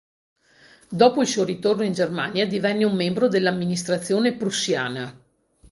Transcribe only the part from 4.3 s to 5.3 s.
prussiana.